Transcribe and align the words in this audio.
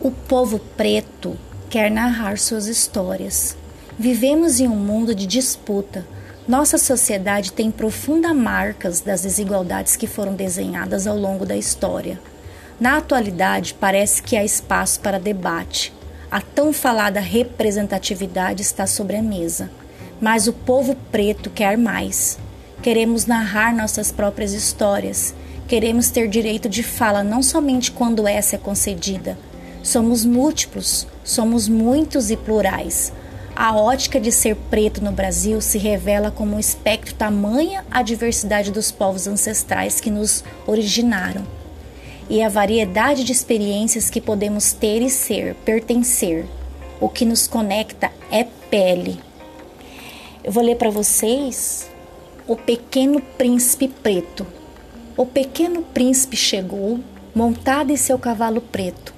O 0.00 0.12
povo 0.12 0.60
preto 0.76 1.36
quer 1.68 1.90
narrar 1.90 2.38
suas 2.38 2.68
histórias. 2.68 3.56
Vivemos 3.98 4.60
em 4.60 4.68
um 4.68 4.76
mundo 4.76 5.12
de 5.12 5.26
disputa. 5.26 6.06
Nossa 6.46 6.78
sociedade 6.78 7.52
tem 7.52 7.68
profundas 7.68 8.34
marcas 8.34 9.00
das 9.00 9.22
desigualdades 9.22 9.96
que 9.96 10.06
foram 10.06 10.36
desenhadas 10.36 11.08
ao 11.08 11.18
longo 11.18 11.44
da 11.44 11.56
história. 11.56 12.20
Na 12.78 12.98
atualidade, 12.98 13.74
parece 13.74 14.22
que 14.22 14.36
há 14.36 14.44
espaço 14.44 15.00
para 15.00 15.18
debate. 15.18 15.92
A 16.30 16.40
tão 16.40 16.72
falada 16.72 17.18
representatividade 17.18 18.62
está 18.62 18.86
sobre 18.86 19.16
a 19.16 19.22
mesa. 19.22 19.68
Mas 20.20 20.46
o 20.46 20.52
povo 20.52 20.94
preto 21.10 21.50
quer 21.50 21.76
mais. 21.76 22.38
Queremos 22.80 23.26
narrar 23.26 23.74
nossas 23.74 24.12
próprias 24.12 24.52
histórias. 24.52 25.34
Queremos 25.66 26.08
ter 26.08 26.28
direito 26.28 26.68
de 26.68 26.84
fala 26.84 27.24
não 27.24 27.42
somente 27.42 27.90
quando 27.90 28.28
essa 28.28 28.54
é 28.54 28.58
concedida. 28.60 29.36
Somos 29.82 30.24
múltiplos, 30.24 31.06
somos 31.24 31.68
muitos 31.68 32.30
e 32.30 32.36
plurais. 32.36 33.12
A 33.54 33.76
ótica 33.76 34.20
de 34.20 34.30
ser 34.30 34.54
preto 34.70 35.02
no 35.02 35.12
Brasil 35.12 35.60
se 35.60 35.78
revela 35.78 36.30
como 36.30 36.56
um 36.56 36.60
espectro 36.60 37.14
tamanha 37.14 37.84
a 37.90 38.02
diversidade 38.02 38.70
dos 38.70 38.90
povos 38.90 39.26
ancestrais 39.26 40.00
que 40.00 40.10
nos 40.10 40.44
originaram 40.66 41.44
e 42.30 42.42
a 42.42 42.48
variedade 42.48 43.24
de 43.24 43.32
experiências 43.32 44.10
que 44.10 44.20
podemos 44.20 44.72
ter 44.72 45.00
e 45.00 45.08
ser, 45.08 45.54
pertencer. 45.64 46.46
O 47.00 47.08
que 47.08 47.24
nos 47.24 47.46
conecta 47.46 48.10
é 48.30 48.44
pele. 48.44 49.20
Eu 50.44 50.52
vou 50.52 50.62
ler 50.62 50.76
para 50.76 50.90
vocês 50.90 51.88
O 52.46 52.56
Pequeno 52.56 53.20
Príncipe 53.20 53.88
Preto. 53.88 54.46
O 55.16 55.26
pequeno 55.26 55.82
príncipe 55.82 56.36
chegou 56.36 57.00
montado 57.34 57.90
em 57.90 57.96
seu 57.96 58.18
cavalo 58.18 58.60
preto. 58.60 59.17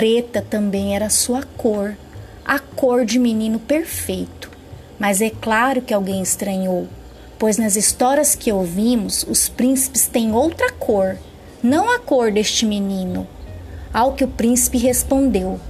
Preta 0.00 0.40
também 0.40 0.96
era 0.96 1.10
sua 1.10 1.42
cor, 1.58 1.94
a 2.42 2.58
cor 2.58 3.04
de 3.04 3.18
menino 3.18 3.58
perfeito. 3.58 4.50
Mas 4.98 5.20
é 5.20 5.28
claro 5.28 5.82
que 5.82 5.92
alguém 5.92 6.22
estranhou, 6.22 6.88
pois 7.38 7.58
nas 7.58 7.76
histórias 7.76 8.34
que 8.34 8.50
ouvimos, 8.50 9.26
os 9.28 9.50
príncipes 9.50 10.06
têm 10.06 10.32
outra 10.32 10.72
cor 10.72 11.18
não 11.62 11.94
a 11.94 11.98
cor 11.98 12.32
deste 12.32 12.64
menino. 12.64 13.28
Ao 13.92 14.14
que 14.14 14.24
o 14.24 14.28
príncipe 14.28 14.78
respondeu: 14.78 15.60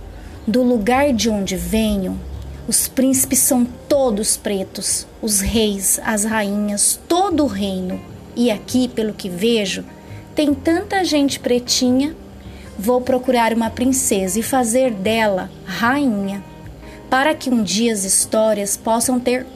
Do 0.47 0.63
lugar 0.63 1.13
de 1.13 1.29
onde 1.29 1.57
venho, 1.57 2.17
os 2.69 2.87
príncipes 2.87 3.41
são 3.41 3.65
todos 3.89 4.37
pretos, 4.37 5.09
os 5.21 5.41
reis, 5.41 5.99
as 6.05 6.23
rainhas, 6.23 7.01
todo 7.09 7.43
o 7.43 7.49
reino. 7.49 8.01
E 8.37 8.49
aqui, 8.49 8.87
pelo 8.87 9.13
que 9.13 9.29
vejo, 9.29 9.85
tem 10.37 10.55
tanta 10.55 11.05
gente 11.05 11.41
pretinha. 11.41 12.15
Vou 12.83 13.03
procurar 13.03 13.53
uma 13.53 13.69
princesa 13.69 14.41
e 14.41 14.43
fazer 14.43 14.91
dela 14.91 15.51
rainha, 15.67 16.43
para 17.11 17.35
que 17.35 17.51
um 17.51 17.63
dia 17.63 17.93
as 17.93 18.05
histórias 18.05 18.75
possam 18.75 19.21
ter 19.21 19.47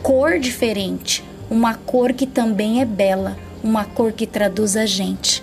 cor 0.00 0.38
diferente, 0.38 1.24
uma 1.50 1.74
cor 1.74 2.12
que 2.12 2.24
também 2.24 2.80
é 2.80 2.84
bela, 2.84 3.36
uma 3.64 3.84
cor 3.84 4.12
que 4.12 4.28
traduz 4.28 4.76
a 4.76 4.86
gente. 4.86 5.42